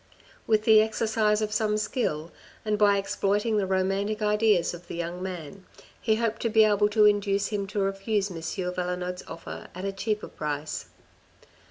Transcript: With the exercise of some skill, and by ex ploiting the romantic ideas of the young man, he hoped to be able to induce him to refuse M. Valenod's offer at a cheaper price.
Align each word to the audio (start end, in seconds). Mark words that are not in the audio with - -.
With 0.47 0.63
the 0.63 0.81
exercise 0.81 1.43
of 1.43 1.51
some 1.51 1.77
skill, 1.77 2.31
and 2.65 2.75
by 2.75 2.97
ex 2.97 3.15
ploiting 3.15 3.57
the 3.59 3.67
romantic 3.67 4.19
ideas 4.19 4.73
of 4.73 4.87
the 4.87 4.95
young 4.95 5.21
man, 5.21 5.63
he 6.01 6.15
hoped 6.15 6.41
to 6.41 6.49
be 6.49 6.63
able 6.63 6.89
to 6.89 7.05
induce 7.05 7.49
him 7.49 7.67
to 7.67 7.79
refuse 7.81 8.31
M. 8.31 8.37
Valenod's 8.73 9.21
offer 9.27 9.67
at 9.75 9.85
a 9.85 9.91
cheaper 9.91 10.27
price. 10.27 10.87